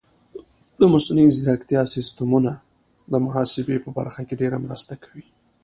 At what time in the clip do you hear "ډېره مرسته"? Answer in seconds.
4.41-4.93